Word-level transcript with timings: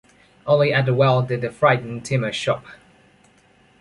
Only 0.47 0.73
at 0.73 0.87
the 0.87 0.95
well 0.95 1.21
did 1.21 1.41
the 1.41 1.51
frightened 1.51 2.05
Timur 2.05 2.33
stop. 2.33 2.65